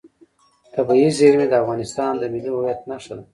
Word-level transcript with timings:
طبیعي 0.73 1.09
زیرمې 1.17 1.45
د 1.49 1.53
افغانستان 1.61 2.11
د 2.17 2.23
ملي 2.33 2.51
هویت 2.55 2.79
نښه 2.89 3.13
ده. 3.17 3.23